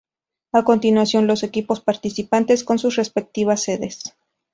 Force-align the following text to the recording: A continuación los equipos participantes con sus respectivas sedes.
A 0.51 0.63
continuación 0.63 1.27
los 1.27 1.43
equipos 1.43 1.79
participantes 1.79 2.63
con 2.63 2.79
sus 2.79 2.95
respectivas 2.95 3.61
sedes. 3.61 4.15